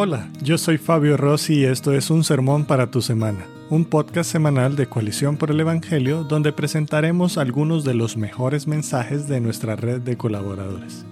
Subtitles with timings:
[0.00, 4.30] Hola, yo soy Fabio Rossi y esto es Un Sermón para tu Semana, un podcast
[4.30, 9.74] semanal de Coalición por el Evangelio donde presentaremos algunos de los mejores mensajes de nuestra
[9.74, 11.04] red de colaboradores.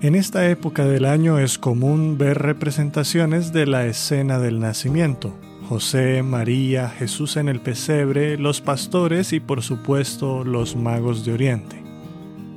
[0.00, 5.34] En esta época del año es común ver representaciones de la escena del nacimiento.
[5.68, 11.81] José, María, Jesús en el pesebre, los pastores y por supuesto los magos de Oriente.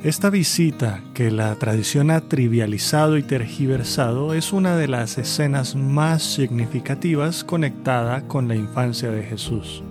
[0.05, 6.21] Esta visita, que la tradición ha trivializado y tergiversado, es una de las escenas más
[6.21, 9.81] significativas conectada con la infancia de Jesús.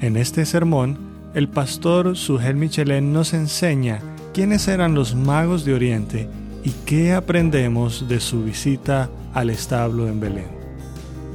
[0.00, 0.96] En este sermón,
[1.34, 3.98] el pastor Sugel Michelén nos enseña
[4.32, 6.28] quiénes eran los magos de Oriente
[6.62, 10.52] y qué aprendemos de su visita al establo en Belén.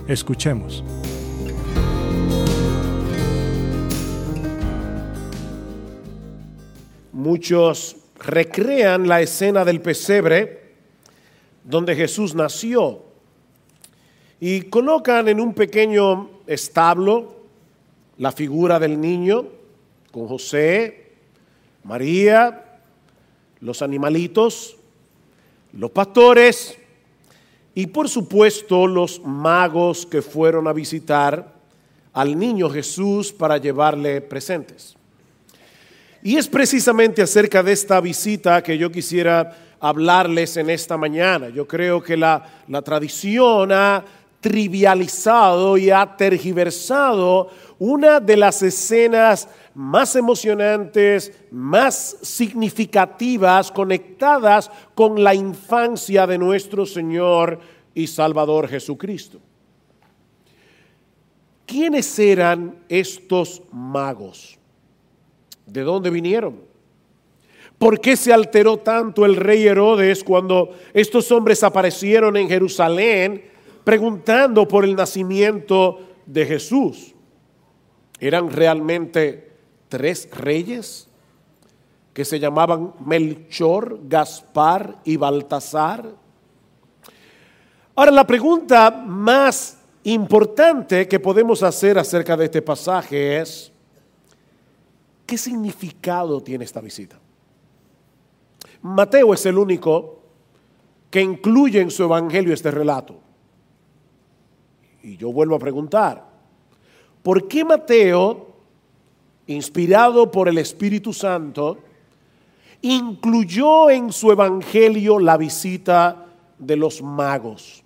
[0.08, 0.82] Escuchemos.
[7.12, 10.74] Muchos recrean la escena del pesebre
[11.64, 13.04] donde Jesús nació
[14.40, 17.36] y colocan en un pequeño establo
[18.18, 19.46] la figura del niño
[20.12, 21.14] con José,
[21.84, 22.80] María,
[23.60, 24.78] los animalitos,
[25.74, 26.78] los pastores
[27.76, 31.54] y por supuesto los magos que fueron a visitar
[32.14, 34.97] al niño Jesús para llevarle presentes.
[36.28, 41.48] Y es precisamente acerca de esta visita que yo quisiera hablarles en esta mañana.
[41.48, 42.44] Yo creo que la,
[42.84, 44.04] tradición ha
[44.42, 55.34] trivializado y ha tergiversado una de las escenas más emocionantes, más significativas, conectadas con la
[55.34, 57.58] infancia de nuestro Señor
[57.96, 59.40] y Salvador Jesucristo.
[61.66, 64.57] ¿Quiénes eran estos magos?
[65.68, 66.62] ¿De dónde vinieron?
[67.78, 73.44] ¿Por qué se alteró tanto el rey Herodes cuando estos hombres aparecieron en Jerusalén
[73.84, 77.14] preguntando por el nacimiento de Jesús?
[78.20, 79.52] ¿Eran realmente
[79.90, 81.08] tres reyes
[82.14, 86.10] que se llamaban Melchor, Gaspar y Baltasar?
[87.96, 93.72] Ahora, la pregunta más importante que podemos hacer acerca de este pasaje es,
[95.28, 97.20] ¿Qué significado tiene esta visita?
[98.82, 100.20] Mateo es el único
[101.12, 103.20] que incluye en su evangelio este relato.
[105.04, 106.26] Y yo vuelvo a preguntar,
[107.22, 108.48] ¿por qué Mateo,
[109.48, 111.78] inspirado por el Espíritu Santo,
[112.82, 116.26] incluyó en su evangelio la visita
[116.58, 117.84] de los magos?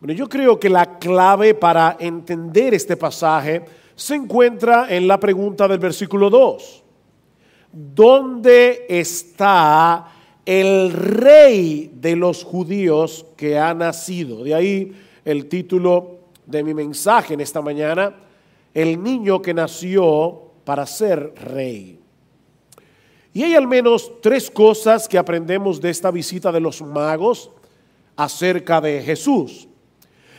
[0.00, 3.64] Bueno, yo creo que la clave para entender este pasaje
[3.98, 6.84] se encuentra en la pregunta del versículo 2.
[7.72, 10.06] ¿Dónde está
[10.46, 14.44] el rey de los judíos que ha nacido?
[14.44, 14.92] De ahí
[15.24, 18.14] el título de mi mensaje en esta mañana,
[18.72, 21.98] el niño que nació para ser rey.
[23.34, 27.50] Y hay al menos tres cosas que aprendemos de esta visita de los magos
[28.14, 29.66] acerca de Jesús.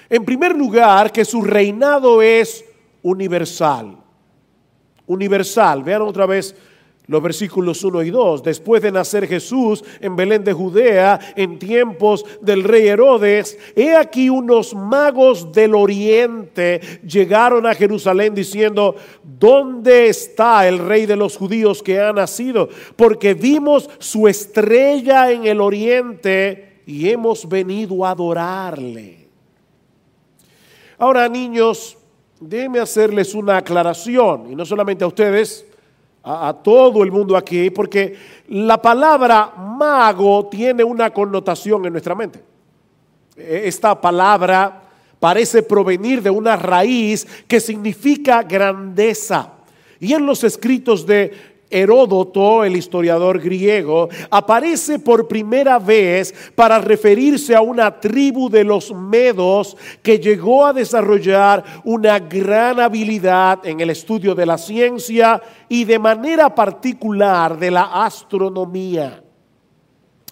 [0.10, 2.64] En primer lugar, que su reinado es
[3.02, 3.98] universal.
[5.08, 5.84] Universal.
[5.84, 6.56] Vean otra vez
[7.10, 8.44] los versículos 1 y 2.
[8.44, 14.30] Después de nacer Jesús en Belén de Judea, en tiempos del rey Herodes, he aquí
[14.30, 21.82] unos magos del oriente llegaron a Jerusalén diciendo, ¿dónde está el rey de los judíos
[21.82, 22.70] que ha nacido?
[22.96, 29.28] Porque vimos su estrella en el oriente y hemos venido a adorarle.
[31.00, 31.99] Ahora, niños,
[32.40, 35.66] déjenme hacerles una aclaración, y no solamente a ustedes,
[36.24, 38.16] a, todo el mundo aquí, porque
[38.50, 42.44] la palabra mago tiene una connotación en nuestra mente.
[43.36, 44.84] E, esta palabra
[45.20, 49.54] parece provenir de una raíz que significa grandeza.
[50.00, 57.56] Y en los escritos de Heródoto, el historiador griego, aparece por primera vez para referirse
[57.56, 63.90] a una tribu de los medos que llegó a desarrollar una gran habilidad en el
[63.90, 69.24] estudio de la ciencia y de manera particular de la astronomía.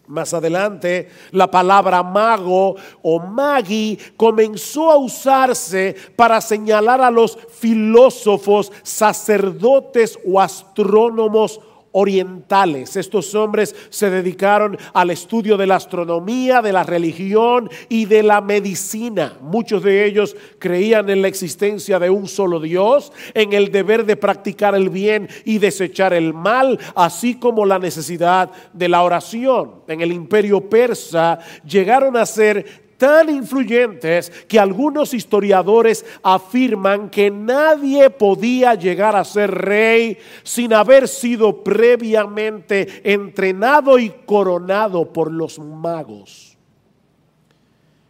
[0.07, 8.71] Más adelante, la palabra mago o magi comenzó a usarse para señalar a los filósofos,
[8.83, 11.59] sacerdotes o astrónomos
[11.91, 12.95] orientales.
[12.95, 18.41] Estos hombres se dedicaron al estudio de la astronomía, de la religión y de la
[18.41, 19.37] medicina.
[19.41, 24.15] Muchos de ellos creían en la existencia de un solo Dios, en el deber de
[24.15, 29.81] practicar el bien y desechar el mal, así como la necesidad de la oración.
[29.87, 38.09] En el imperio persa llegaron a ser tan influyentes que algunos historiadores afirman que nadie
[38.09, 46.57] podía llegar a ser rey sin haber sido previamente entrenado y coronado por los magos.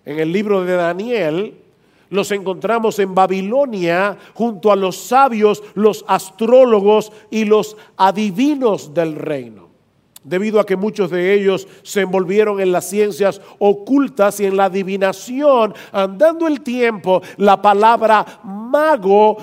[0.05, 1.57] En el libro de Daniel,
[2.09, 9.66] los encontramos en Babilonia junto a los sabios, los astrólogos y los adivinos del reino.
[10.27, 14.65] Debido a que muchos de ellos se envolvieron en las ciencias ocultas y en la
[14.65, 19.37] adivinación, andando el tiempo, la palabra mago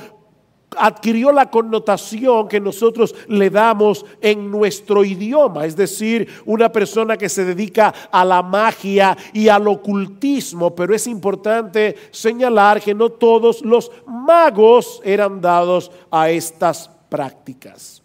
[0.77, 7.31] adquirió la connotación que nosotros le damos en nuestro idioma, es decir, una persona que
[7.31, 13.63] se dedica a la magia y al ocultismo, pero es importante señalar que no todos
[13.63, 18.04] los magos eran dados a estas prácticas.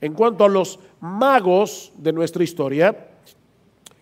[0.00, 2.94] En cuanto a los magos de nuestra historia,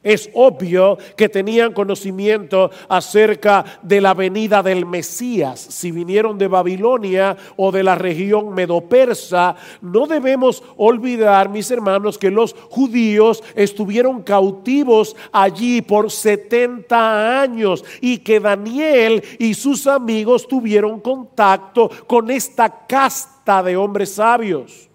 [0.04, 5.58] es obvio que tenían conocimiento acerca de la venida del Mesías.
[5.58, 12.30] Si vinieron de Babilonia o de la región medopersa, no debemos olvidar, mis hermanos, que
[12.30, 21.00] los judíos estuvieron cautivos allí por 70 años y que Daniel y sus amigos tuvieron
[21.00, 24.90] contacto con esta casta de hombres sabios.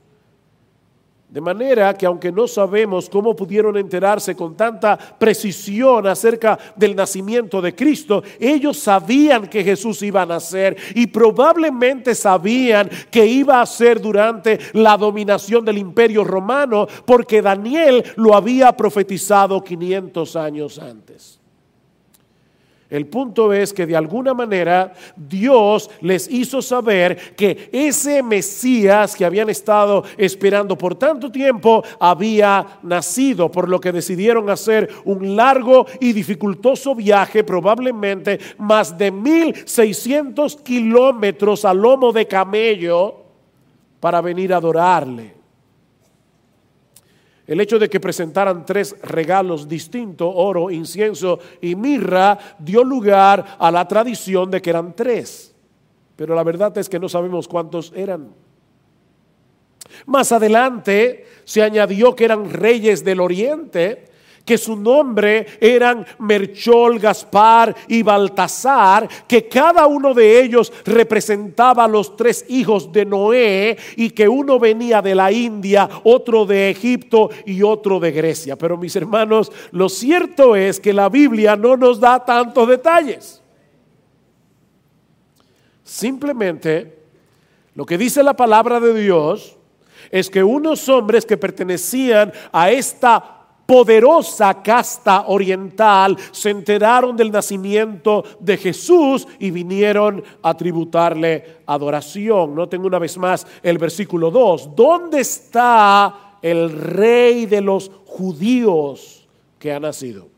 [1.29, 7.61] De manera que aunque no sabemos cómo pudieron enterarse con tanta precisión acerca del nacimiento
[7.61, 13.65] de Cristo, ellos sabían que Jesús iba a nacer y probablemente sabían que iba a
[13.67, 21.38] ser durante la dominación del imperio romano porque Daniel lo había profetizado 500 años antes.
[22.89, 29.25] El punto es que de alguna manera Dios les hizo saber que ese Mesías que
[29.25, 35.85] habían estado esperando por tanto tiempo había nacido, por lo que decidieron hacer un largo
[35.99, 43.17] y dificultoso viaje, probablemente más de 1600 kilómetros a lomo de camello,
[43.99, 45.38] para venir a adorarle.
[47.49, 53.71] El hecho de que presentaran tres regalos distintos, oro, incienso y mirra, dio lugar a
[53.71, 55.55] la tradición de que eran tres.
[56.15, 58.29] Pero la verdad es que no sabemos cuántos eran.
[60.05, 64.08] Más adelante se añadió que eran reyes del oriente
[64.45, 71.87] que su nombre eran Merchol, Gaspar y Baltasar, que cada uno de ellos representaba a
[71.87, 77.29] los tres hijos de Noé y que uno venía de la India, otro de Egipto
[77.45, 78.55] y otro de Grecia.
[78.55, 83.41] Pero mis hermanos, lo cierto es que la Biblia no nos da tantos detalles.
[85.83, 86.99] Simplemente
[87.73, 89.57] lo que dice la palabra de Dios
[90.11, 93.38] es que unos hombres que pertenecían a esta
[93.69, 102.55] poderosa casta oriental se enteraron del nacimiento de Jesús y vinieron a tributarle adoración.
[102.55, 104.75] Noten una vez más el versículo 2.
[104.75, 109.27] ¿Dónde está el rey de los judíos
[109.59, 110.29] que ha nacido?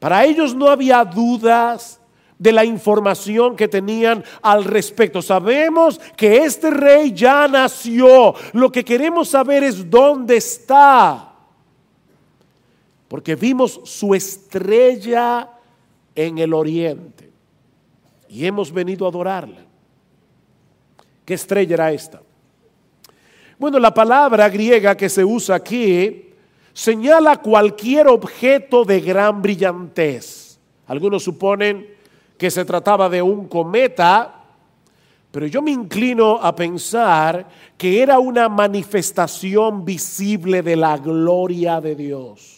[0.00, 1.98] Para ellos no había dudas
[2.38, 5.22] de la información que tenían al respecto.
[5.22, 8.34] Sabemos que este rey ya nació.
[8.52, 11.27] Lo que queremos saber es dónde está
[13.08, 15.50] porque vimos su estrella
[16.14, 17.30] en el oriente
[18.28, 19.64] y hemos venido a adorarla.
[21.24, 22.22] ¿Qué estrella era esta?
[23.58, 26.26] Bueno, la palabra griega que se usa aquí
[26.72, 30.58] señala cualquier objeto de gran brillantez.
[30.86, 31.86] Algunos suponen
[32.36, 34.44] que se trataba de un cometa,
[35.30, 37.46] pero yo me inclino a pensar
[37.76, 42.57] que era una manifestación visible de la gloria de Dios.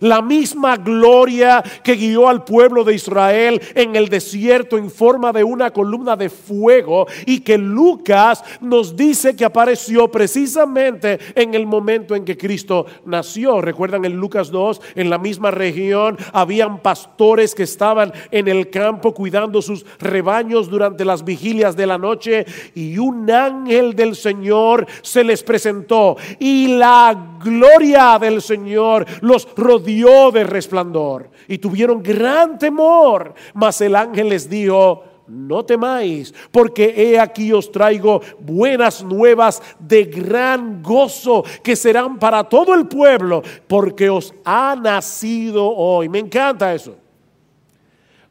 [0.00, 5.44] La misma gloria que guió al pueblo de Israel en el desierto en forma de
[5.44, 12.14] una columna de fuego y que Lucas nos dice que apareció precisamente en el momento
[12.14, 13.60] en que Cristo nació.
[13.60, 19.14] Recuerdan en Lucas 2, en la misma región habían pastores que estaban en el campo
[19.14, 25.24] cuidando sus rebaños durante las vigilias de la noche y un ángel del Señor se
[25.24, 32.58] les presentó y la gloria del Señor los rodeó dio de resplandor y tuvieron gran
[32.58, 33.34] temor.
[33.54, 40.04] Mas el ángel les dijo, no temáis, porque he aquí os traigo buenas nuevas de
[40.04, 46.08] gran gozo que serán para todo el pueblo, porque os ha nacido hoy.
[46.08, 46.96] Me encanta eso.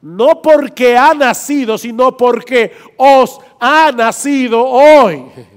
[0.02, 5.26] No porque ha nacido, sino porque os ha nacido hoy.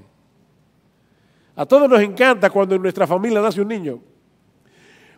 [1.54, 3.98] A todos nos encanta cuando en nuestra familia nace un niño.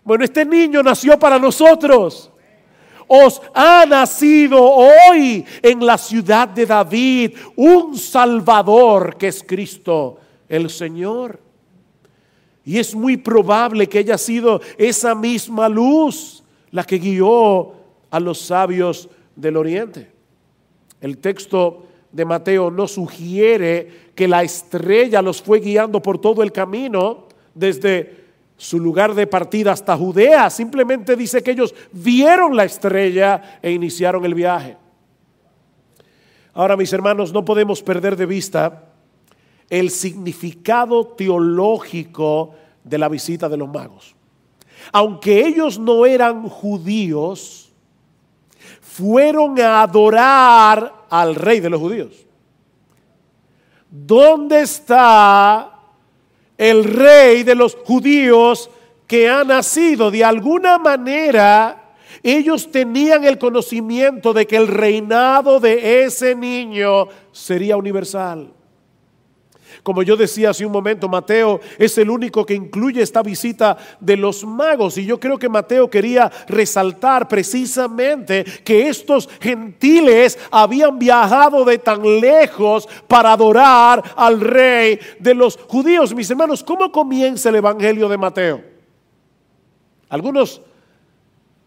[0.04, 2.30] Bueno, este niño nació para nosotros.
[3.12, 10.70] os ha nacido hoy en la ciudad de David un Salvador que es Cristo el
[10.70, 11.40] Señor.
[12.64, 17.72] Y es muy probable que haya sido esa misma luz la que guió
[18.10, 20.10] a los sabios del oriente.
[21.00, 26.52] El texto de Mateo no sugiere que la estrella los fue guiando por todo el
[26.52, 28.19] camino desde
[28.60, 30.50] su lugar de partida hasta Judea.
[30.50, 34.76] Simplemente dice que ellos vieron la estrella e iniciaron el viaje.
[36.52, 38.84] Ahora, mis hermanos, no podemos perder de vista
[39.70, 44.14] el significado teológico de la visita de los magos.
[44.92, 47.72] Aunque ellos no eran judíos,
[48.82, 52.26] fueron a adorar al rey de los judíos.
[53.90, 55.79] ¿Dónde está
[56.60, 58.70] el rey de los judíos
[59.06, 60.10] que ha nacido?
[60.10, 67.78] De alguna manera, ellos tenían el conocimiento de que el reinado de ese niño sería
[67.78, 68.52] universal.
[69.82, 74.16] Como yo decía hace un momento, Mateo es el único que incluye esta visita de
[74.16, 74.98] los magos.
[74.98, 82.20] Y yo creo que Mateo quería resaltar precisamente que estos gentiles habían viajado de tan
[82.20, 86.14] lejos para adorar al rey de los judíos.
[86.14, 88.62] Mis hermanos, ¿cómo comienza el Evangelio de Mateo?
[90.08, 90.60] Algunos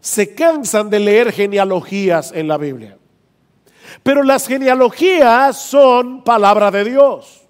[0.00, 2.98] se cansan de leer genealogías en la Biblia.
[4.02, 7.43] Pero las genealogías son palabra de Dios.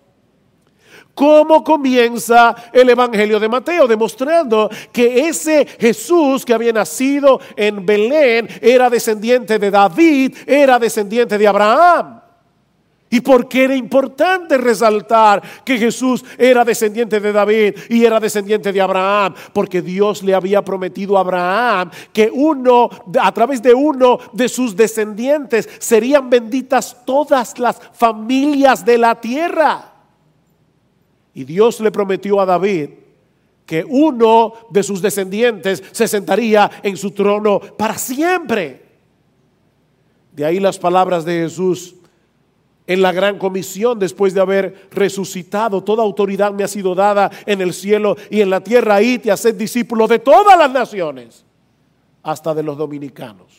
[1.15, 3.87] ¿Cómo comienza el Evangelio de Mateo?
[3.87, 11.39] Demostrando que ese Jesús que había nacido en Belén era descendiente de David, era descendiente
[11.39, 12.21] de Abraham.
[13.15, 18.73] ¿Y por qué era importante resaltar que Jesús era descendiente de David y era descendiente
[18.73, 19.35] de Abraham?
[19.53, 22.91] Porque Dios le había prometido a Abraham que uno,
[23.21, 29.94] a través de uno de sus descendientes, serían benditas todas las familias de la tierra.
[31.35, 32.91] Y Dios le prometió a David
[33.67, 38.85] que uno de sus descendientes se sentaría en su trono para siempre.
[40.33, 41.97] De ahí las palabras de Jesús
[42.87, 45.83] en la gran comisión después de haber resucitado.
[45.83, 49.01] Toda autoridad me ha sido dada en el cielo y en la tierra.
[49.01, 51.45] Y te haces discípulo de todas las naciones,
[52.23, 53.53] hasta de los dominicanos.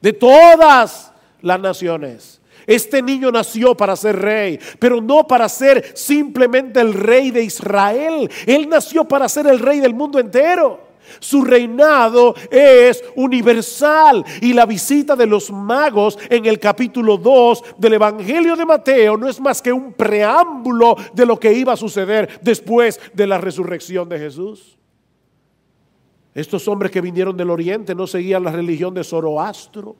[0.00, 2.40] De todas las naciones.
[2.66, 8.28] Este niño nació para ser rey, pero no para ser simplemente el rey de Israel.
[8.46, 10.86] Él nació para ser el rey del mundo entero.
[11.20, 17.94] Su reinado es universal y la visita de los magos en el capítulo 2 del
[17.94, 22.40] Evangelio de Mateo no es más que un preámbulo de lo que iba a suceder
[22.42, 24.76] después de la resurrección de Jesús.
[26.34, 29.96] Estos hombres que vinieron del oriente no seguían la religión de Zoroastro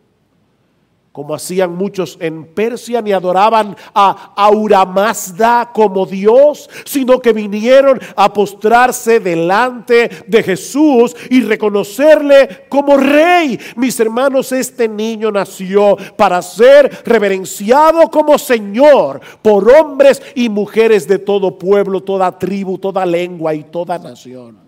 [1.17, 8.31] como hacían muchos en Persia, ni adoraban a Auramazda como Dios, sino que vinieron a
[8.31, 13.59] postrarse delante de Jesús y reconocerle como rey.
[13.77, 21.19] Mis hermanos, este niño nació para ser reverenciado como Señor por hombres y mujeres de
[21.19, 24.59] todo pueblo, toda tribu, toda lengua y toda nación.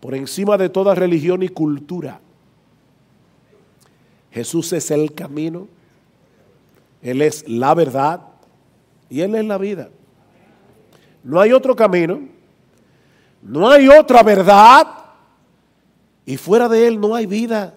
[0.00, 2.20] Por encima de toda religión y cultura
[4.36, 5.66] Jesús es el camino,
[7.00, 8.20] Él es la verdad
[9.08, 9.88] y Él es la vida.
[11.24, 12.20] No hay otro camino,
[13.40, 14.88] no hay otra verdad
[16.26, 17.76] y fuera de Él no hay vida.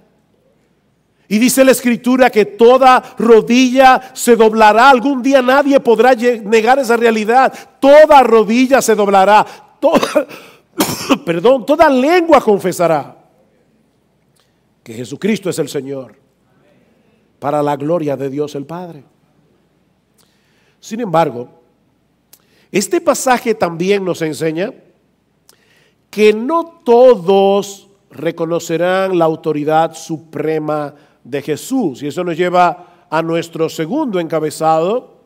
[1.30, 4.90] Y dice la escritura que toda rodilla se doblará.
[4.90, 7.54] Algún día nadie podrá negar esa realidad.
[7.80, 9.46] Toda rodilla se doblará.
[9.80, 10.28] Toda,
[11.26, 13.16] perdón, toda lengua confesará
[14.84, 16.19] que Jesucristo es el Señor
[17.40, 19.04] para la gloria de Dios el Padre.
[20.80, 21.50] Sin embargo,
[22.72, 24.74] este pasaje también nos enseña
[26.10, 30.94] que no todos reconocerán la autoridad suprema
[31.24, 32.02] de Jesús.
[32.04, 35.20] Y eso nos lleva a nuestro segundo encabezado.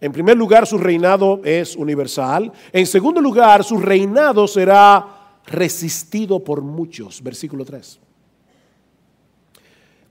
[0.00, 2.52] En primer lugar, su reinado es universal.
[2.72, 7.22] En segundo lugar, su reinado será resistido por muchos.
[7.22, 8.00] Versículo 3.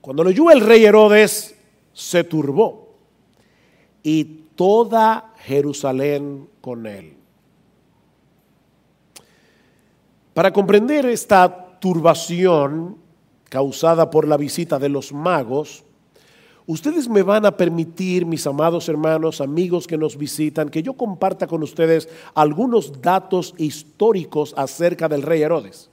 [0.06, 1.56] Cuando lo oyó el rey Herodes,
[1.92, 2.94] se turbó
[4.04, 4.22] y
[4.54, 7.16] toda Jerusalén con él.
[10.32, 12.98] Para comprender esta turbación
[13.48, 15.82] causada por la visita de los magos,
[16.68, 21.48] ustedes me van a permitir, mis amados hermanos, amigos que nos visitan, que yo comparta
[21.48, 25.90] con ustedes algunos datos históricos acerca del rey Herodes.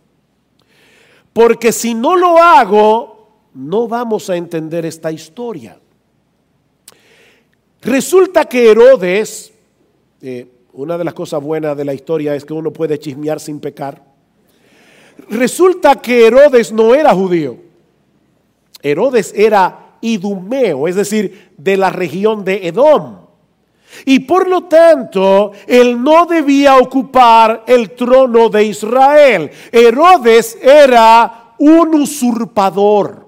[1.34, 3.13] porque si no lo hago,
[3.54, 5.78] no vamos a entender esta historia.
[7.82, 9.52] Resulta que Herodes,
[10.22, 13.60] eh, una de las cosas buenas de la historia es que uno puede chismear sin
[13.60, 14.02] pecar.
[15.30, 17.58] Resulta que Herodes no era judío.
[18.82, 23.24] Herodes era idumeo, es decir, de la región de Edom.
[24.06, 29.52] Y por lo tanto, él no debía ocupar el trono de Israel.
[29.72, 33.23] Herodes era un usurpador.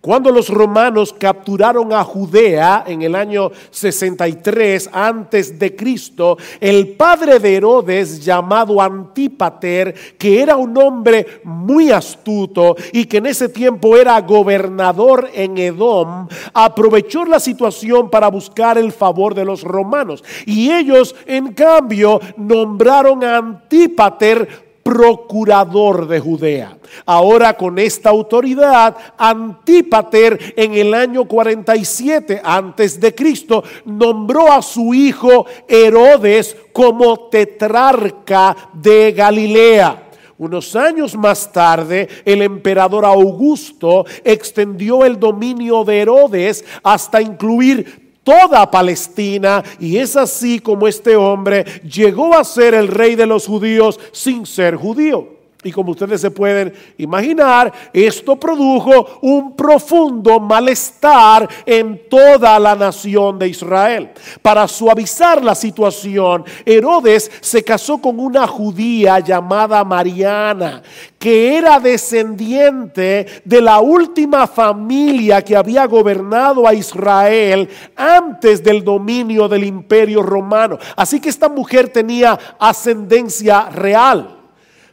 [0.00, 7.38] Cuando los romanos capturaron a Judea en el año 63 antes de Cristo, el padre
[7.38, 13.94] de Herodes llamado Antípater, que era un hombre muy astuto y que en ese tiempo
[13.94, 20.24] era gobernador en Edom, aprovechó la situación para buscar el favor de los romanos.
[20.46, 26.76] Y ellos, en cambio, nombraron a Antípater procurador de Judea.
[27.06, 34.94] Ahora con esta autoridad, Antípater en el año 47 antes de Cristo nombró a su
[34.94, 40.06] hijo Herodes como tetrarca de Galilea.
[40.40, 47.99] Unos años más tarde, el emperador Augusto extendió el dominio de Herodes hasta incluir
[48.30, 53.46] toda Palestina y es así como este hombre llegó a ser el rey de los
[53.46, 55.39] judíos sin ser judío.
[55.62, 63.38] Y como ustedes se pueden imaginar, esto produjo un profundo malestar en toda la nación
[63.38, 64.10] de Israel.
[64.40, 70.82] Para suavizar la situación, Herodes se casó con una judía llamada Mariana,
[71.18, 79.46] que era descendiente de la última familia que había gobernado a Israel antes del dominio
[79.46, 80.78] del imperio romano.
[80.96, 84.39] Así que esta mujer tenía ascendencia real.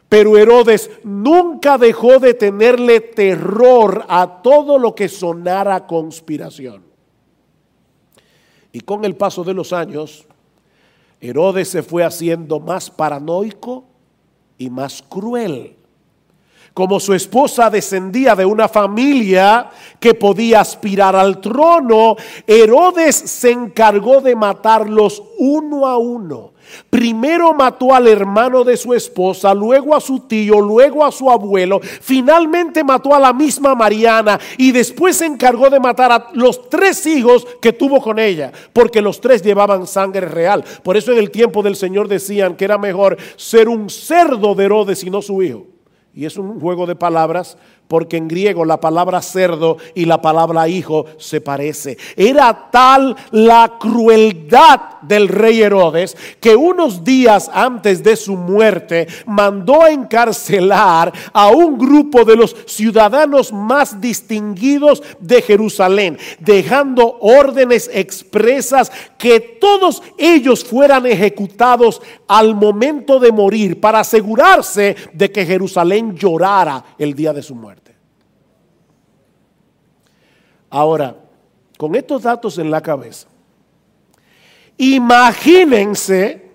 [0.08, 6.82] Pero Herodes nunca dejó de tenerle terror a todo lo que sonara conspiración.
[8.72, 10.26] Y con el paso de los años,
[11.20, 13.84] Herodes se fue haciendo más paranoico
[14.56, 15.76] y más cruel.
[16.72, 19.68] Como su esposa descendía de una familia
[19.98, 22.16] que podía aspirar al trono,
[22.46, 26.52] Herodes se encargó de matarlos uno a uno
[26.90, 31.80] Primero mató al hermano de su esposa, luego a su tío, luego a su abuelo,
[31.82, 37.06] finalmente mató a la misma Mariana y después se encargó de matar a los tres
[37.06, 40.64] hijos que tuvo con ella, porque los tres llevaban sangre real.
[40.82, 44.64] Por eso en el tiempo del Señor decían que era mejor ser un cerdo de
[44.64, 45.66] Herodes y no su hijo.
[46.14, 47.56] Y es un juego de palabras
[47.88, 51.96] porque en griego la palabra cerdo y la palabra hijo se parece.
[52.16, 59.86] Era tal la crueldad del rey Herodes que unos días antes de su muerte mandó
[59.86, 69.40] encarcelar a un grupo de los ciudadanos más distinguidos de Jerusalén, dejando órdenes expresas que
[69.40, 77.14] todos ellos fueran ejecutados al momento de morir para asegurarse de que Jerusalén llorara el
[77.14, 77.77] día de su muerte.
[80.70, 81.16] Ahora,
[81.76, 83.28] con estos datos en la cabeza,
[84.76, 86.48] imagínense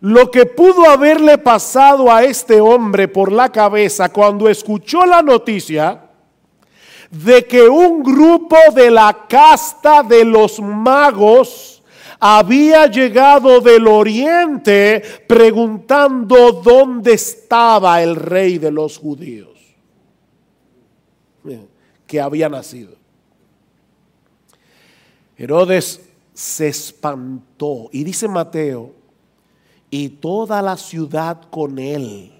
[0.00, 6.02] lo que pudo haberle pasado a este hombre por la cabeza cuando escuchó la noticia
[7.10, 11.82] de que un grupo de la casta de los magos
[12.20, 19.50] había llegado del oriente preguntando dónde estaba el rey de los judíos
[22.06, 23.03] que había nacido.
[25.36, 26.00] Herodes
[26.32, 28.92] se espantó y dice Mateo,
[29.90, 32.32] y toda la ciudad con él,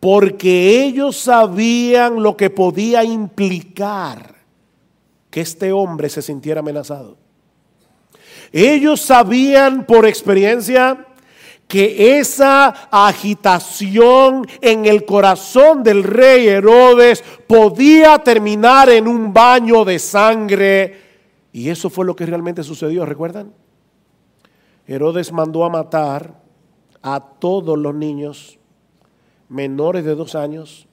[0.00, 4.34] porque ellos sabían lo que podía implicar
[5.30, 7.16] que este hombre se sintiera amenazado.
[8.52, 11.06] Ellos sabían por experiencia
[11.66, 19.98] que esa agitación en el corazón del rey Herodes podía terminar en un baño de
[19.98, 21.03] sangre
[21.54, 23.52] y eso fue lo que realmente sucedió, ¿recuerdan?
[24.88, 26.42] Herodes mandó a matar
[27.00, 28.58] a todos los niños
[29.48, 30.88] menores de dos años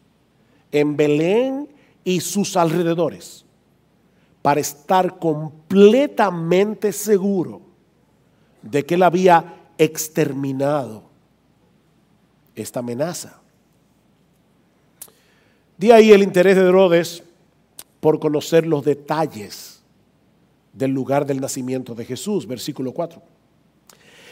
[0.72, 1.68] en Belén
[2.04, 3.44] y sus alrededores
[4.44, 7.62] para estar completamente seguro
[8.62, 11.02] de que él había exterminado
[12.54, 13.42] esta amenaza.
[15.76, 17.24] De ahí el interés de Herodes
[18.00, 19.81] por conocer los detalles
[20.74, 23.22] del lugar del nacimiento de Jesús, versículo 4.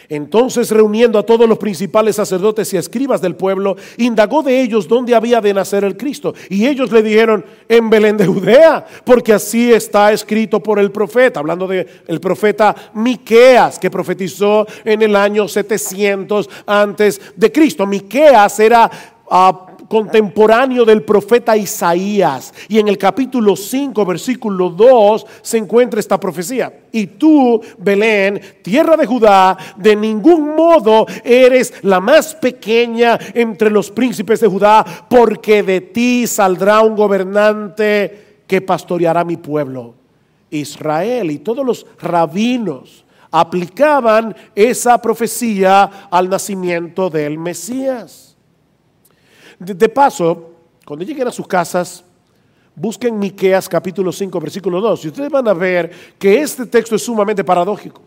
[0.09, 5.13] Entonces, reuniendo a todos los principales sacerdotes y escribas del pueblo, indagó de ellos dónde
[5.13, 6.33] había de nacer el Cristo.
[6.49, 11.39] Y ellos le dijeron, en Belén de Judea, porque así está escrito por el profeta,
[11.39, 17.85] hablando del el profeta Miqueas, que profetizó en el año 700 antes de Cristo.
[17.85, 18.89] Miqueas era
[19.29, 22.53] uh, contemporáneo del profeta Isaías.
[22.69, 26.71] Y en el capítulo 5, versículo 2, se encuentra esta profecía.
[26.91, 33.91] Y tú, Belén, tierra de Judá, de ningún modo eres la más pequeña entre los
[33.91, 39.95] príncipes de Judá, porque de ti saldrá un gobernante que pastoreará mi pueblo,
[40.49, 41.31] Israel.
[41.31, 48.28] Y todos los rabinos aplicaban esa profecía al nacimiento del Mesías.
[49.59, 50.53] De, paso,
[50.85, 52.03] cuando lleguen a sus casas,
[52.73, 57.03] busquen Miqueas capítulo 5, versículo 2, y ustedes van a ver que este texto es
[57.03, 58.01] sumamente paradójico.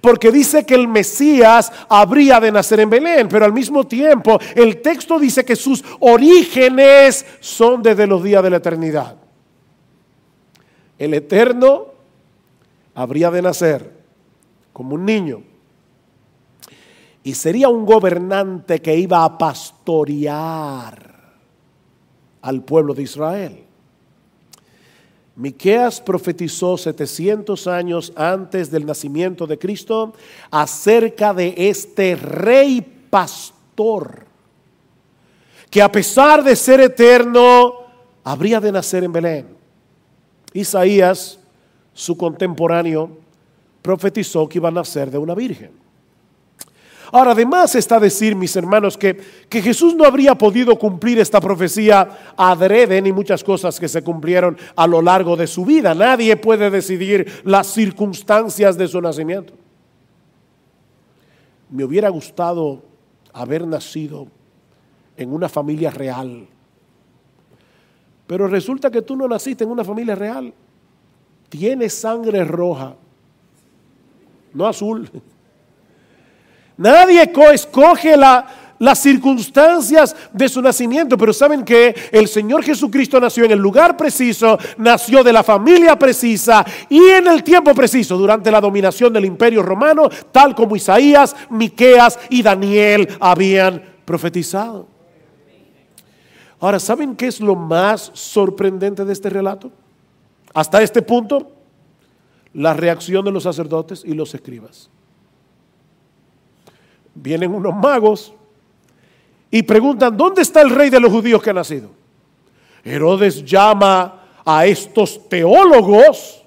[0.00, 4.82] Porque dice que el Mesías habría de nacer en Belén, pero al mismo tiempo el
[4.82, 9.16] texto dice que sus orígenes son desde los días de la eternidad.
[10.98, 11.86] El Eterno
[12.94, 13.90] habría de nacer
[14.72, 15.42] como un niño
[17.24, 21.14] y sería un gobernante que iba a pastorear
[22.42, 23.64] al pueblo de Israel.
[25.36, 30.12] Miqueas profetizó 700 años antes del nacimiento de Cristo
[30.50, 34.26] acerca de este rey pastor
[35.70, 37.72] que a pesar de ser eterno
[38.22, 39.48] habría de nacer en Belén.
[40.52, 41.40] Isaías,
[41.94, 43.10] su contemporáneo,
[43.82, 45.83] profetizó que iba a nacer de una virgen.
[47.12, 52.34] Ahora, además está decir, mis hermanos, que, que Jesús no habría podido cumplir esta profecía
[52.36, 55.94] adrede ni muchas cosas que se cumplieron a lo largo de su vida.
[55.94, 59.52] Nadie puede decidir las circunstancias de su nacimiento.
[61.70, 62.82] Me hubiera gustado
[63.32, 64.28] haber nacido
[65.16, 66.46] en una familia real.
[68.26, 70.52] Pero resulta que tú no naciste en una familia real.
[71.48, 72.96] Tienes sangre roja,
[74.52, 75.10] no azul.
[76.76, 83.52] Nadie escoge las circunstancias de su nacimiento, pero saben que el Señor Jesucristo nació en
[83.52, 88.60] el lugar preciso, nació de la familia precisa y en el tiempo preciso, durante la
[88.60, 94.88] dominación del imperio romano, tal como Isaías, Miqueas y Daniel habían profetizado.
[96.58, 99.70] Ahora, ¿saben qué es lo más sorprendente de este relato?
[100.52, 101.52] Hasta este punto,
[102.52, 104.90] la reacción de los sacerdotes y los escribas
[107.14, 108.32] vienen unos magos
[109.50, 111.90] y preguntan, ¿dónde está el rey de los judíos que ha nacido?
[112.84, 116.44] Herodes llama a estos teólogos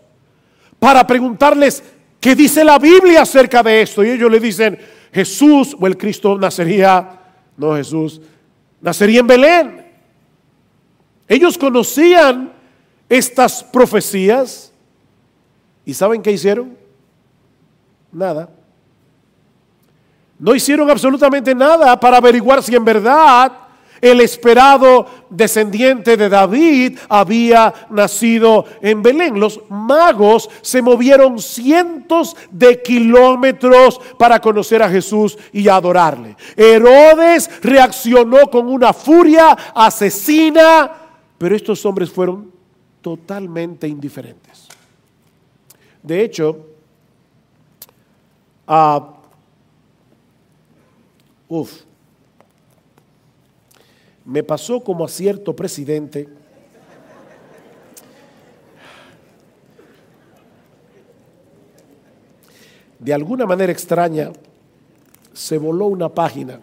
[0.79, 1.83] para preguntarles
[2.19, 4.03] qué dice la Biblia acerca de esto.
[4.03, 4.77] Y ellos le dicen,
[5.11, 7.21] Jesús o el Cristo nacería,
[7.55, 8.21] no Jesús,
[8.81, 9.85] nacería en Belén.
[11.27, 12.53] Ellos conocían
[13.09, 14.71] estas profecías
[15.85, 16.77] y ¿saben qué hicieron?
[18.11, 18.49] Nada.
[20.39, 23.51] No hicieron absolutamente nada para averiguar si en verdad
[23.99, 29.39] el esperado descendiente de David había nacido en Belén.
[29.39, 36.35] Los magos se movieron cientos de kilómetros para conocer a Jesús y adorarle.
[36.55, 40.91] Herodes reaccionó con una furia asesina,
[41.37, 42.51] pero estos hombres fueron
[43.01, 44.67] totalmente indiferentes.
[46.03, 46.57] De hecho,
[48.67, 49.16] a
[51.49, 51.81] Uf,
[54.25, 56.27] me pasó como a cierto presidente
[62.99, 64.31] de alguna manera extraña
[65.33, 66.59] se voló una página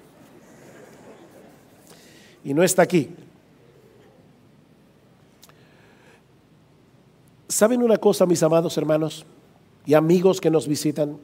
[2.44, 3.08] y no está aquí.
[7.48, 9.24] ¿Saben una cosa, mis amados hermanos
[9.86, 11.18] y amigos que nos visitan?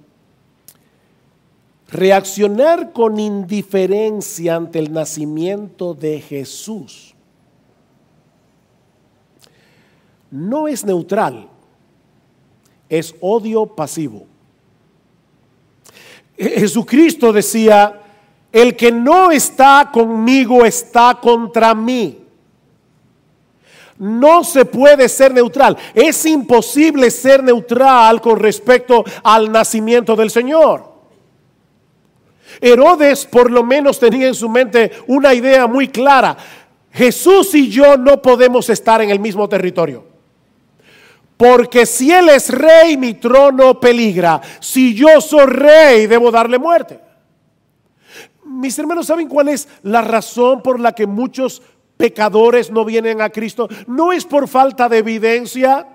[1.93, 7.11] Reaccionar con indiferencia ante el nacimiento de Jesús
[10.31, 11.49] no es neutral,
[12.89, 14.27] es odio pasivo.
[16.39, 18.01] Jesucristo decía,
[18.53, 22.19] el que no está conmigo está contra mí.
[23.99, 25.77] No se puede ser neutral.
[25.95, 30.90] Es imposible ser neutral con respecto al nacimiento del Señor.
[32.61, 36.37] Herodes por lo menos tenía en su mente una idea muy clara.
[36.93, 40.05] Jesús y yo no podemos estar en el mismo territorio.
[41.37, 44.41] Porque si Él es rey, mi trono peligra.
[44.61, 47.01] Si yo soy rey, debo darle muerte.
[48.45, 51.63] Mis hermanos, ¿saben cuál es la razón por la que muchos
[51.97, 53.69] pecadores no vienen a Cristo?
[53.87, 55.87] No es por falta de evidencia.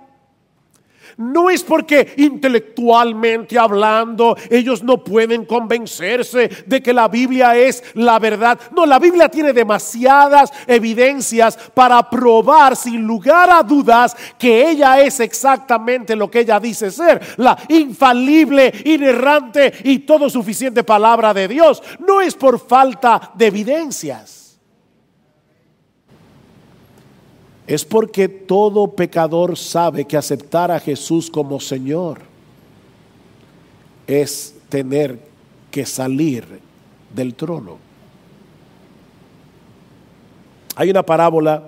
[1.17, 8.19] No es porque intelectualmente hablando ellos no pueden convencerse de que la Biblia es la
[8.19, 8.59] verdad.
[8.75, 15.19] No, la Biblia tiene demasiadas evidencias para probar sin lugar a dudas que ella es
[15.19, 21.81] exactamente lo que ella dice ser, la infalible, inerrante y todo suficiente palabra de Dios.
[21.99, 24.44] No es por falta de evidencias.
[27.67, 32.21] Es porque todo pecador sabe que aceptar a Jesús como Señor
[34.05, 35.19] es tener
[35.71, 36.45] que salir
[37.13, 37.77] del trono.
[40.75, 41.63] Hay una parábola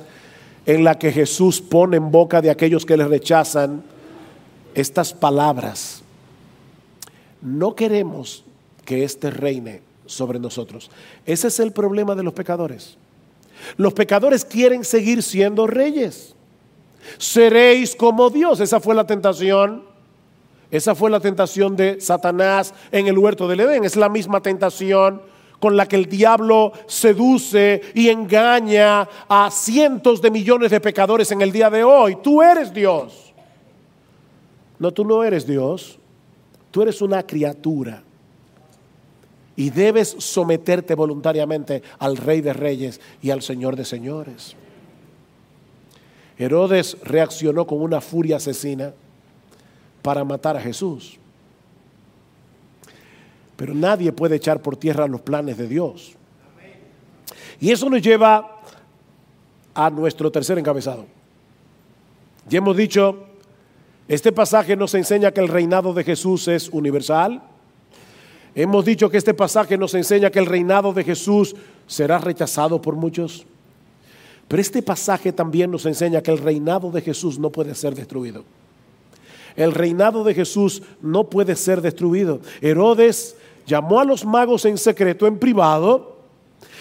[0.66, 3.84] en la que Jesús pone en boca de aquellos que le rechazan
[4.76, 6.04] estas palabras.
[7.42, 8.44] No queremos
[8.86, 10.92] que éste reine sobre nosotros.
[11.26, 12.98] Ese es el problema de los pecadores.
[13.78, 16.36] Los pecadores quieren seguir siendo reyes.
[17.18, 18.60] Seréis como Dios.
[18.60, 19.84] Esa fue la tentación.
[20.70, 23.84] Esa fue la tentación de Satanás en el huerto del Edén.
[23.84, 25.22] Es la misma tentación
[25.60, 31.42] con la que el diablo seduce y engaña a cientos de millones de pecadores en
[31.42, 32.18] el día de hoy.
[32.22, 33.34] Tú eres Dios.
[34.78, 35.98] No, tú no eres Dios.
[36.70, 38.04] Tú eres una criatura
[39.58, 44.56] y debes someterte voluntariamente al Rey de Reyes y al Señor de Señores.
[46.38, 48.94] Herodes reaccionó con una furia asesina
[50.04, 51.18] para matar a Jesús.
[53.56, 56.14] Pero nadie puede echar por tierra los planes de Dios.
[57.60, 58.62] Y eso nos lleva
[59.74, 61.08] a nuestro tercer encabezado.
[62.48, 63.26] Ya hemos dicho,
[64.08, 67.42] este pasaje nos enseña que el reinado de Jesús es universal,
[68.58, 72.96] Hemos dicho que este pasaje nos enseña que el reinado de Jesús será rechazado por
[72.96, 73.46] muchos.
[74.48, 78.44] Pero este pasaje también nos enseña que el reinado de Jesús no puede ser destruido.
[79.56, 82.40] El reinado de Jesús no puede ser destruido.
[82.60, 83.36] Herodes
[83.68, 86.18] llamó a los magos en secreto, en privado,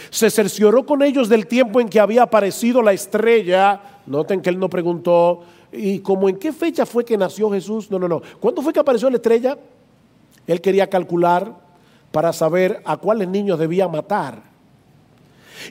[0.09, 3.83] se cercioró con ellos del tiempo en que había aparecido la estrella.
[4.07, 7.91] Noten que él no preguntó, ¿y cómo en qué fecha fue que nació Jesús?
[7.91, 8.23] No, no, no.
[8.41, 9.59] ¿Cuándo fue que apareció la estrella?
[10.47, 11.65] Él quería calcular
[12.11, 14.57] para saber a cuáles niños debía matar.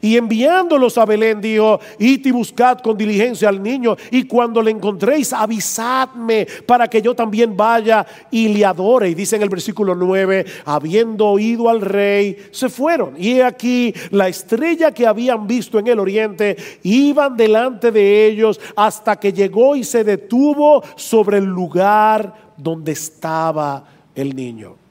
[0.01, 4.71] Y enviándolos a Belén dijo, id y buscad con diligencia al niño y cuando le
[4.71, 9.09] encontréis avisadme para que yo también vaya y le adore.
[9.09, 13.13] Y dice en el versículo 9, habiendo oído al rey, se fueron.
[13.17, 19.17] Y aquí la estrella que habían visto en el oriente iban delante de ellos hasta
[19.17, 23.83] que llegó y se detuvo sobre el lugar donde estaba
[24.15, 24.84] el niño.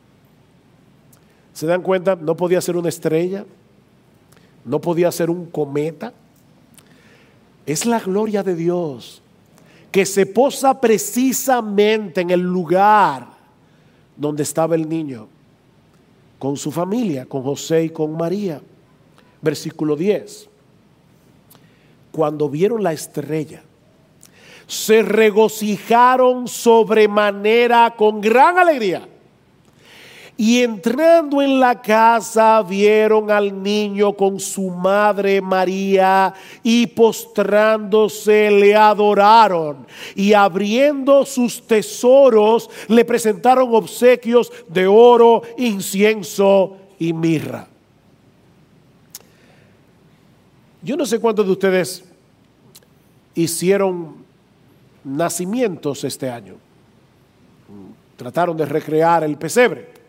[1.55, 2.17] ¿Se dan cuenta?
[2.17, 3.47] No podía ser una estrella,
[4.65, 6.13] no podía ser un cometa.
[7.65, 9.23] Es la gloria de Dios
[9.91, 13.29] que se posa precisamente en el lugar
[14.17, 15.29] donde estaba el niño,
[16.41, 18.61] con su familia, con José y con María.
[19.41, 20.49] Versículo 10.
[22.11, 23.63] Cuando vieron la estrella,
[24.67, 29.09] se regocijaron sobremanera con gran alegría.
[30.37, 38.75] Y entrando en la casa vieron al niño con su madre María y postrándose le
[38.75, 39.87] adoraron.
[40.17, 47.69] Y abriendo sus tesoros le presentaron obsequios de oro, incienso y mirra.
[50.83, 52.05] Yo no sé cuántos de ustedes
[53.37, 54.17] hicieron
[55.05, 56.57] nacimientos este año.
[58.17, 60.04] Trataron de recrear el pesebre.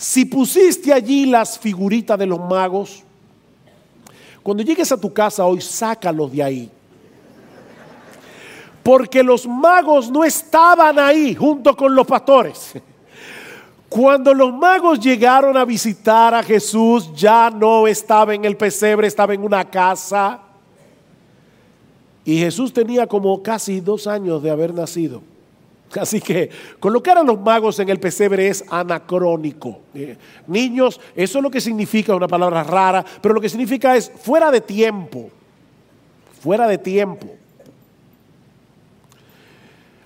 [0.00, 3.02] Si pusiste allí las figuritas de los magos,
[4.42, 6.70] cuando llegues a tu casa hoy, sácalos de ahí.
[8.82, 12.72] Porque los magos no estaban ahí junto con los pastores.
[13.90, 19.34] Cuando los magos llegaron a visitar a Jesús, ya no estaba en el pesebre, estaba
[19.34, 20.40] en una casa.
[22.24, 25.20] Y Jesús tenía como casi dos años de haber nacido.
[26.00, 29.80] Así que colocar a los magos en el pesebre es anacrónico.
[29.94, 34.10] Eh, niños, eso es lo que significa, una palabra rara, pero lo que significa es
[34.10, 35.30] fuera de tiempo.
[36.40, 37.28] Fuera de tiempo.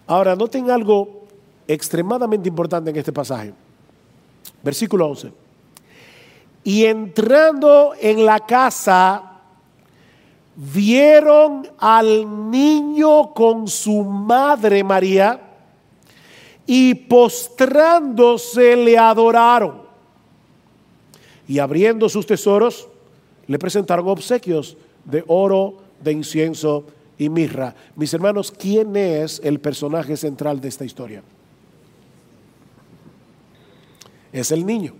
[0.06, 1.26] Ahora, noten algo
[1.66, 3.52] extremadamente importante en este pasaje.
[4.62, 5.32] Versículo 11.
[6.64, 9.40] Y entrando en la casa,
[10.56, 15.43] vieron al niño con su madre María
[16.66, 19.82] y postrándose le adoraron.
[21.46, 22.88] Y abriendo sus tesoros,
[23.46, 26.86] le presentaron obsequios de oro, de incienso
[27.18, 27.74] y mirra.
[27.96, 31.22] Mis hermanos, ¿quién es el personaje central de esta historia?
[34.32, 34.94] Es el niño.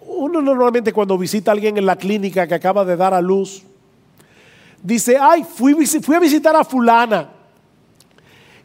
[0.00, 3.62] Uno normalmente cuando visita a alguien en la clínica que acaba de dar a luz,
[4.82, 7.35] dice, ay, fui, fui a visitar a fulana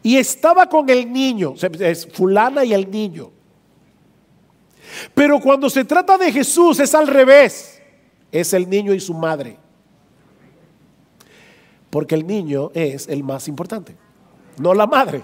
[0.03, 3.31] y estaba con el niño, es fulana y el niño.
[5.13, 7.81] Pero cuando se trata de Jesús es al revés,
[8.31, 9.57] es el niño y su madre
[11.91, 13.95] porque el niño es el más importante,
[14.57, 15.21] no la madre.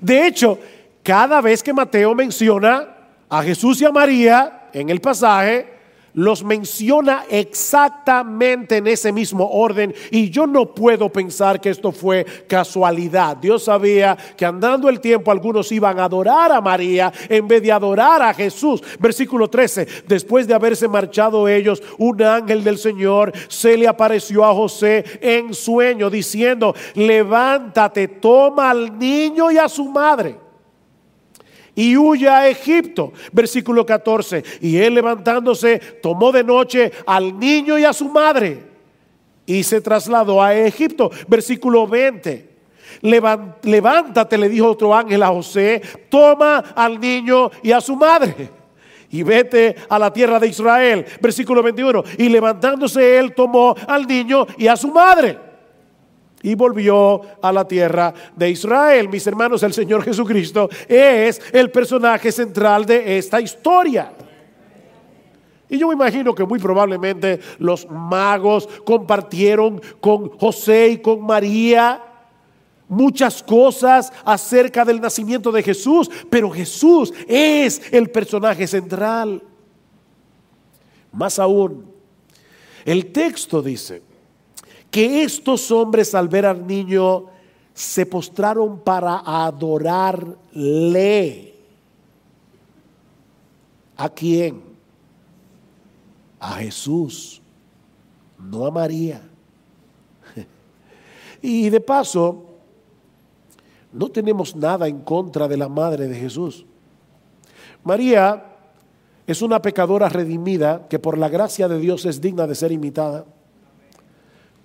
[0.00, 0.58] De hecho,
[1.04, 2.96] cada vez que Mateo menciona
[3.28, 5.69] a Jesús y a María en el pasaje,
[6.14, 12.24] los menciona exactamente en ese mismo orden y yo no puedo pensar que esto fue
[12.48, 13.36] casualidad.
[13.36, 17.72] Dios sabía que andando el tiempo algunos iban a adorar a María en vez de
[17.72, 18.82] adorar a Jesús.
[18.98, 24.54] Versículo 13, después de haberse marchado ellos, un ángel del Señor se le apareció a
[24.54, 30.49] José en sueño diciendo, levántate, toma al niño y a su madre
[31.74, 33.12] y huye a Egipto.
[33.32, 34.42] Versículo 14.
[34.60, 38.58] Y él levantándose tomó de noche al niño y a su madre
[39.46, 41.10] y se trasladó a Egipto.
[41.28, 42.48] Versículo 20.
[43.02, 48.50] Levántate, le dijo otro ángel a José, toma al niño y a su madre
[49.12, 51.04] y vete a la tierra de Israel.
[51.20, 52.04] Versículo 21.
[52.18, 55.49] Y levantándose él tomó al niño y a su madre
[56.42, 59.08] y volvió a la tierra de Israel.
[59.08, 64.12] Mis hermanos, el Señor Jesucristo es el personaje central de esta historia.
[65.68, 72.02] Y yo me imagino que muy probablemente los magos compartieron con José y con María
[72.88, 79.40] muchas cosas acerca del nacimiento de Jesús, pero Jesús es el personaje central.
[81.12, 81.86] Más aún,
[82.84, 84.02] el texto dice,
[84.90, 87.26] que estos hombres al ver al niño
[87.72, 90.34] se postraron para adorarle.
[93.96, 94.62] ¿A quién?
[96.40, 97.40] A Jesús,
[98.38, 99.22] no a María.
[101.42, 102.44] Y de paso,
[103.92, 106.66] no tenemos nada en contra de la madre de Jesús.
[107.82, 108.44] María
[109.26, 113.24] es una pecadora redimida que por la gracia de Dios es digna de ser imitada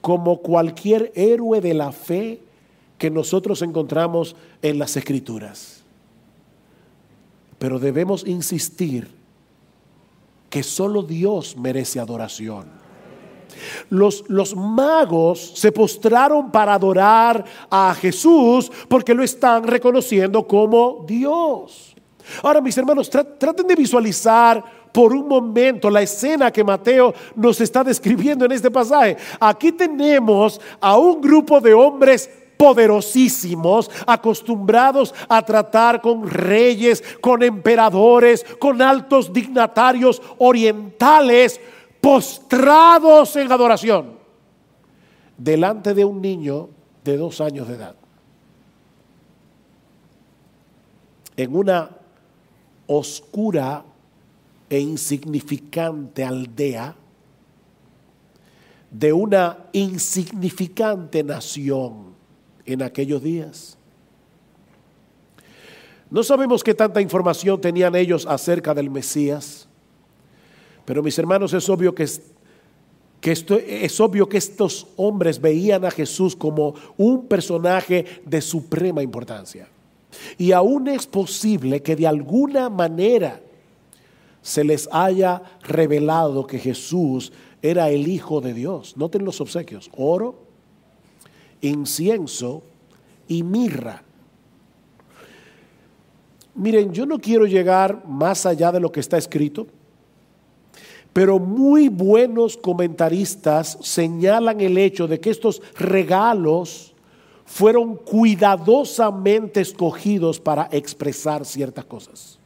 [0.06, 2.39] como cualquier héroe de la fe
[3.00, 5.84] que nosotros encontramos en las escrituras.
[7.58, 9.10] Pero debemos insistir
[10.48, 12.68] que solo Dios merece adoración.
[13.89, 21.96] Los, los, magos se postraron para adorar a Jesús porque lo están reconociendo como Dios.
[22.44, 27.84] Ahora, mis hermanos, traten de visualizar por un momento la escena que Mateo nos está
[27.84, 29.18] describiendo en este pasaje.
[29.42, 38.46] Aquí tenemos a un grupo de hombres poderosísimos, acostumbrados a tratar con reyes, con emperadores,
[38.58, 41.60] con altos dignatarios orientales,
[42.00, 44.14] postrados en adoración,
[45.38, 46.70] delante de un niño
[47.04, 47.96] de dos años de edad.
[51.36, 51.90] En una
[52.88, 53.84] oscura
[54.69, 56.95] e insignificante aldea
[58.91, 62.15] de una insignificante nación
[62.65, 63.78] en aquellos días.
[66.10, 69.67] No sabemos qué tanta información tenían ellos acerca del Mesías,
[70.86, 72.08] pero mis hermanos es obvio que,
[73.19, 79.01] que esto, es obvio que estos hombres veían a Jesús como un personaje de suprema
[79.01, 79.67] importancia.
[80.38, 83.41] Y aún es posible que de alguna manera
[84.46, 88.96] se les haya revelado que Jesús era el Hijo de Dios.
[88.96, 90.36] Noten los obsequios, oro,
[91.62, 92.62] incienso
[93.28, 94.04] y mirra.
[96.54, 99.66] Miren, yo no quiero llegar más allá de lo que está escrito,
[101.12, 106.93] pero muy buenos comentaristas señalan el hecho de que estos regalos
[107.46, 112.39] fueron cuidadosamente escogidos para expresar ciertas cosas.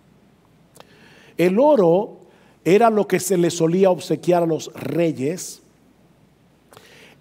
[1.39, 2.17] El oro
[2.65, 5.61] era lo que se le solía obsequiar a los reyes.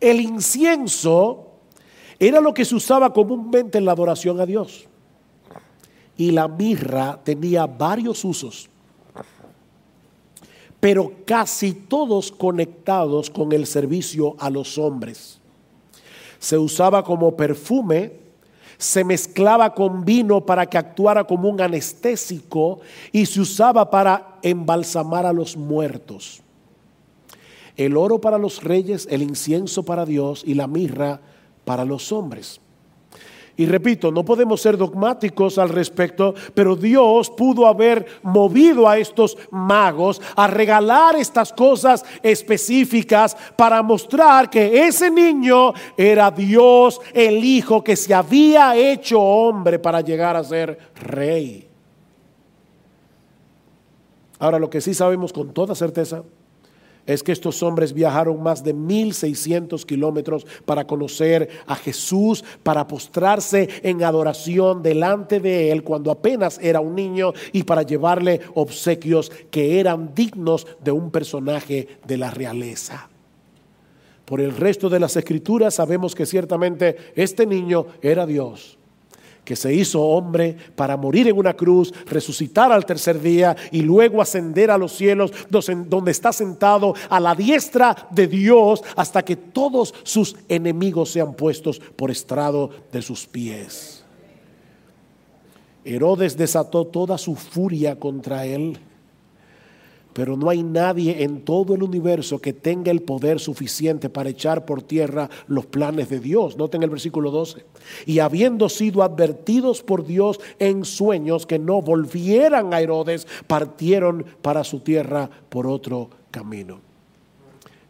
[0.01, 1.47] El incienso
[2.19, 4.87] era lo que se usaba comúnmente en la adoración a Dios.
[6.17, 8.69] Y la mirra tenía varios usos.
[10.81, 15.41] pero casi todos conectados con el servicio a los hombres.
[16.39, 18.13] Se usaba como perfume,
[18.79, 25.27] se mezclaba con vino para que actuara como un anestésico y se usaba para embalsamar
[25.27, 26.41] a los muertos.
[27.77, 31.21] El oro para los reyes, el incienso para Dios y la mirra
[31.65, 32.61] para los hombres.
[33.59, 39.37] Y repito, no podemos ser dogmáticos al respecto, pero Dios pudo haber movido a estos
[39.51, 47.83] magos a regalar estas cosas específicas para mostrar que ese niño era Dios, el Hijo
[47.83, 51.69] que se había hecho hombre para llegar a ser rey.
[54.39, 56.23] Ahora, lo que sí sabemos con toda certeza
[57.09, 63.69] es que estos hombres viajaron más de 1600 kilómetros para conocer a Jesús, para postrarse
[63.83, 69.81] en adoración delante de Él cuando apenas era un niño y para llevarle obsequios que
[69.81, 73.09] eran dignos de un personaje de la realeza.
[74.27, 78.78] Por el resto de las escrituras sabemos que ciertamente este niño era Dios
[79.49, 84.21] que se hizo hombre para morir en una cruz, resucitar al tercer día y luego
[84.21, 89.95] ascender a los cielos donde está sentado a la diestra de Dios hasta que todos
[90.03, 94.05] sus enemigos sean puestos por estrado de sus pies.
[95.83, 98.79] Herodes desató toda su furia contra él
[100.19, 104.65] pero no hay nadie en todo el universo que tenga el poder suficiente para echar
[104.65, 106.57] por tierra los planes de Dios.
[106.57, 107.65] Noten el versículo 12.
[108.05, 114.65] Y habiendo sido advertidos por Dios en sueños que no volvieran a Herodes, partieron para
[114.65, 116.81] su tierra por otro camino.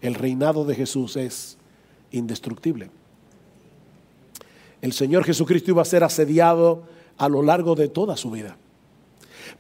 [0.03, 1.57] El reinado de Jesús es
[2.13, 2.91] indestructible.
[4.83, 6.83] El Señor Jesucristo iba a ser asediado
[7.17, 8.59] a lo largo de toda su vida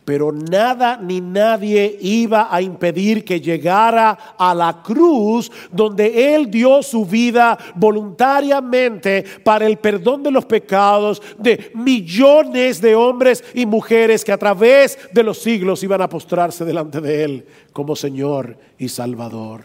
[0.09, 6.82] pero nada ni nadie iba a impedir que llegara a la cruz donde Él dio
[6.82, 14.24] su vida voluntariamente para el perdón de los pecados de millones de hombres y mujeres
[14.24, 18.88] que a través de los siglos iban a postrarse delante de Él como Señor y
[18.88, 19.64] Salvador.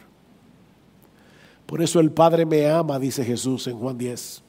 [1.65, 4.43] Por eso el Padre me ama, dice Jesús en Juan 10,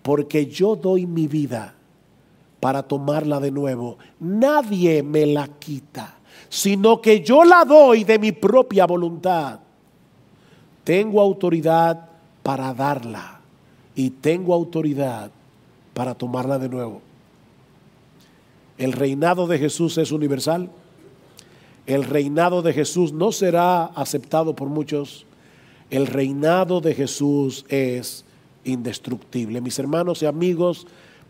[0.00, 1.75] porque yo doy mi vida
[2.60, 3.98] para tomarla de nuevo.
[4.20, 6.16] Nadie me la quita,
[6.48, 9.60] sino que yo la doy de mi propia voluntad.
[10.84, 12.08] Tengo autoridad
[12.42, 13.40] para darla
[13.94, 15.30] y tengo autoridad
[15.94, 17.00] para tomarla de nuevo.
[18.78, 20.70] El reinado de Jesús es universal.
[21.86, 25.24] El reinado de Jesús no será aceptado por muchos.
[25.90, 28.24] El reinado de Jesús es
[28.64, 29.60] indestructible.
[29.60, 30.86] Mis hermanos y amigos,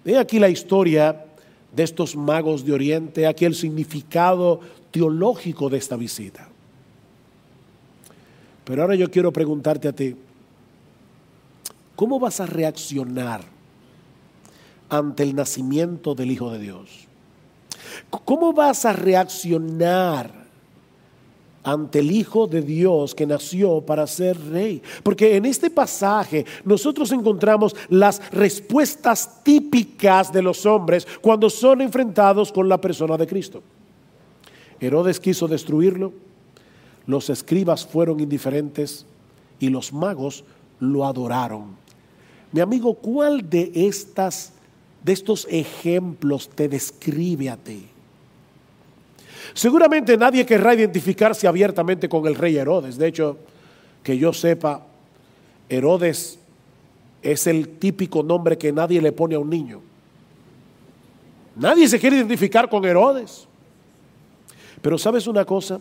[0.07, 1.27] Ve aquí la historia
[1.75, 4.61] de estos magos de Oriente, aquí el significado
[4.93, 6.49] teológico de esta visita.
[8.65, 10.15] Pero ahora yo quiero preguntarte a ti,
[11.97, 13.41] ¿cómo vas a reaccionar
[14.89, 17.09] ante el nacimiento del Hijo de Dios?
[18.09, 20.46] ¿Cómo vas a reaccionar
[21.67, 24.81] ante el Hijo de Dios que nació para ser rey.
[25.03, 32.53] Porque en este pasaje nosotros encontramos las respuestas típicas de los hombres cuando son enfrentados
[32.53, 33.63] con la persona de Cristo.
[34.79, 36.13] Herodes quiso destruirlo,
[37.05, 39.05] los escribas fueron indiferentes
[39.59, 40.45] y los magos
[40.79, 41.77] lo adoraron.
[42.53, 44.53] Mi amigo, ¿cuál de estas
[45.03, 47.87] de estos ejemplos te describe a ti?
[49.57, 52.99] Seguramente nadie querrá identificarse abiertamente con el rey Herodes.
[52.99, 53.39] De hecho,
[54.03, 54.83] que yo sepa,
[55.71, 56.39] Herodes
[57.23, 59.81] es el típico nombre que nadie le pone a un niño.
[61.57, 63.49] Nadie se quiere identificar con Herodes.
[64.83, 65.81] Pero sabes una cosa,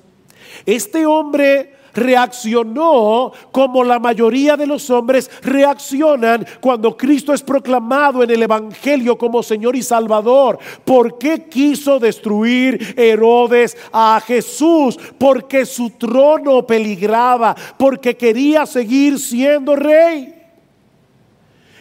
[0.65, 8.29] este hombre reaccionó como la mayoría de los hombres reaccionan cuando Cristo es proclamado en
[8.29, 10.59] el Evangelio como Señor y Salvador.
[10.83, 14.99] ¿Por qué quiso destruir Herodes a Jesús?
[15.17, 20.44] Porque su trono peligraba, porque quería seguir siendo rey.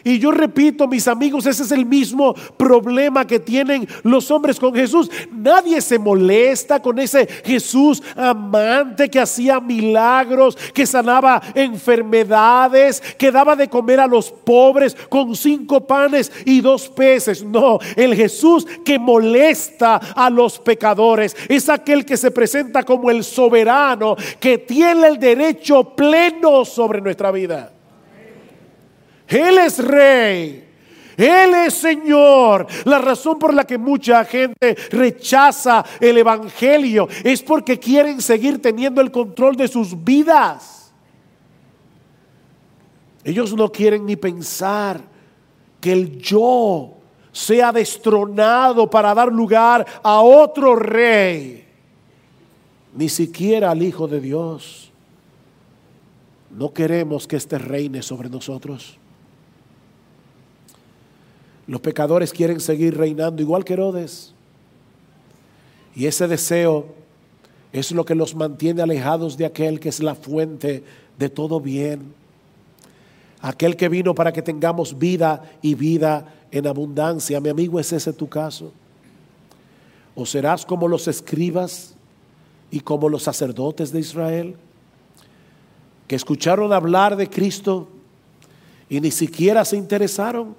[0.05, 4.71] Y yo repito, mis amigos, ese es el mismo problema que tienen los hombres con
[4.75, 5.09] Jesús.
[5.31, 13.55] Nadie se molesta con ese Jesús amante que hacía milagros, que sanaba enfermedades, que daba
[13.55, 17.43] de comer a los pobres con cinco panes y dos peces.
[17.43, 23.23] No, el Jesús que molesta a los pecadores es aquel que se presenta como el
[23.23, 27.74] soberano, que tiene el derecho pleno sobre nuestra vida.
[29.27, 30.65] Él es rey.
[31.17, 32.67] Él es Señor.
[32.85, 39.01] La razón por la que mucha gente rechaza el Evangelio es porque quieren seguir teniendo
[39.01, 40.91] el control de sus vidas.
[43.23, 45.01] Ellos no quieren ni pensar
[45.81, 46.93] que el yo
[47.31, 51.65] sea destronado para dar lugar a otro rey,
[52.93, 54.91] ni siquiera al Hijo de Dios.
[56.51, 58.97] No queremos que este reine sobre nosotros.
[61.67, 64.33] Los pecadores quieren seguir reinando igual que Herodes.
[65.95, 66.85] Y ese deseo
[67.73, 70.83] es lo que los mantiene alejados de aquel que es la fuente
[71.17, 72.13] de todo bien.
[73.41, 77.39] Aquel que vino para que tengamos vida y vida en abundancia.
[77.39, 78.71] Mi amigo, ¿es ese tu caso?
[80.13, 81.95] ¿O serás como los escribas
[82.71, 84.55] y como los sacerdotes de Israel?
[86.07, 87.87] Que escucharon hablar de Cristo
[88.87, 90.55] y ni siquiera se interesaron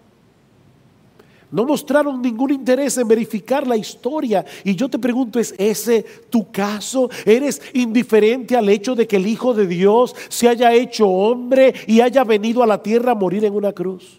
[1.51, 4.45] no mostraron ningún interés en verificar la historia.
[4.65, 7.09] Y yo te pregunto, ¿es ese tu caso?
[7.25, 12.01] ¿Eres indiferente al hecho de que el Hijo de Dios se haya hecho hombre y
[12.01, 14.19] haya venido a la tierra a morir en una cruz?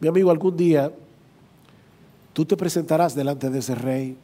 [0.00, 0.92] Mi amigo, algún día
[2.32, 4.16] tú te presentarás delante de ese rey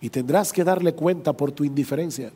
[0.00, 2.32] y tendrás que darle cuenta por tu indiferencia.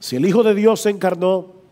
[0.00, 1.63] Si el Hijo de Dios se encarnó,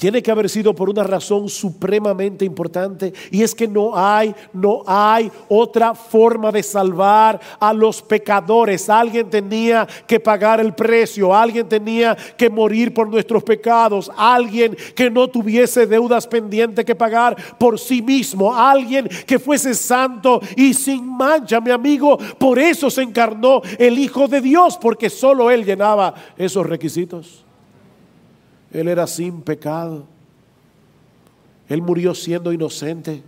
[0.00, 4.82] tiene que haber sido por una razón supremamente importante y es que no hay, no
[4.86, 8.88] hay otra forma de salvar a los pecadores.
[8.88, 15.10] Alguien tenía que pagar el precio, alguien tenía que morir por nuestros pecados, alguien que
[15.10, 21.06] no tuviese deudas pendientes que pagar por sí mismo, alguien que fuese santo y sin
[21.14, 22.16] mancha, mi amigo.
[22.38, 27.44] Por eso se encarnó el Hijo de Dios, porque solo Él llenaba esos requisitos.
[28.72, 30.04] Él era sin pecado.
[31.68, 33.22] Él murió siendo inocente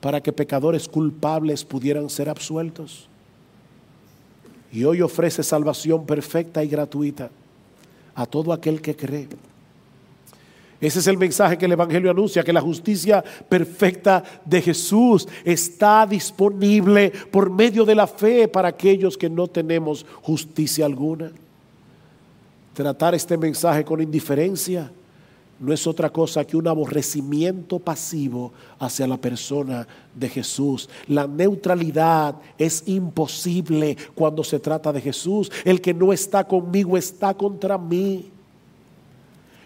[0.00, 3.08] para que pecadores culpables pudieran ser absueltos.
[4.72, 7.30] Y hoy ofrece salvación perfecta y gratuita
[8.14, 9.28] a todo aquel que cree.
[10.80, 16.06] Ese es el mensaje que el Evangelio anuncia, que la justicia perfecta de Jesús está
[16.06, 21.32] disponible por medio de la fe para aquellos que no tenemos justicia alguna.
[22.76, 24.92] Tratar este mensaje con indiferencia
[25.58, 30.86] no es otra cosa que un aborrecimiento pasivo hacia la persona de Jesús.
[31.06, 35.50] La neutralidad es imposible cuando se trata de Jesús.
[35.64, 38.30] El que no está conmigo está contra mí.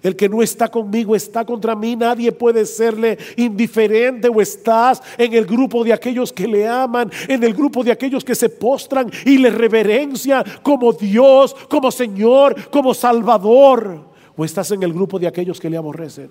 [0.02, 1.94] El que no está conmigo está contra mí.
[1.94, 7.44] Nadie puede serle indiferente o estás en el grupo de aquellos que le aman, en
[7.44, 12.94] el grupo de aquellos que se postran y le reverencian como Dios, como Señor, como
[12.94, 14.08] Salvador.
[14.36, 16.30] O estás en el grupo de aquellos que le aborrecen.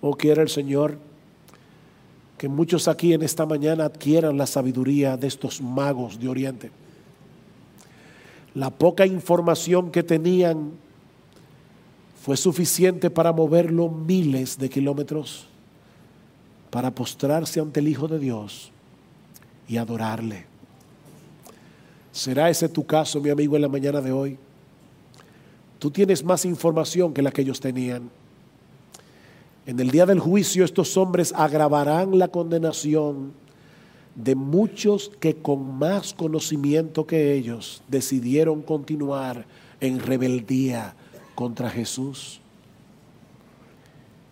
[0.00, 0.96] O quiere el Señor
[2.38, 6.70] que muchos aquí en esta mañana adquieran la sabiduría de estos magos de Oriente.
[8.54, 10.72] La poca información que tenían
[12.24, 15.46] fue suficiente para moverlo miles de kilómetros
[16.70, 18.70] para postrarse ante el Hijo de Dios
[19.68, 20.46] y adorarle.
[22.12, 24.38] ¿Será ese tu caso, mi amigo, en la mañana de hoy?
[25.78, 28.08] Tú tienes más información que la que ellos tenían.
[29.66, 33.34] En el día del juicio estos hombres agravarán la condenación
[34.14, 39.44] de muchos que con más conocimiento que ellos decidieron continuar
[39.82, 40.96] en rebeldía
[41.34, 42.40] contra Jesús.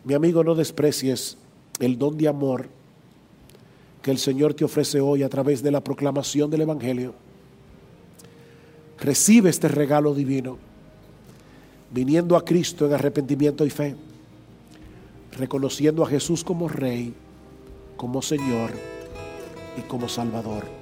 [0.05, 1.37] Mi amigo, no desprecies
[1.79, 2.69] el don de amor
[4.03, 7.15] que el Señor te ofrece hoy a través de la proclamación del Evangelio.
[8.99, 10.59] Recibe este regalo divino,
[11.93, 13.97] viniendo a Cristo en arrepentimiento y fe,
[15.37, 17.15] reconociendo a Jesús como Rey,
[17.97, 18.71] como Señor
[19.79, 20.82] y como Salvador.